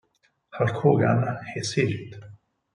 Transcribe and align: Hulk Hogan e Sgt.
Hulk 0.57 0.77
Hogan 0.83 1.19
e 1.55 1.59
Sgt. 1.69 2.09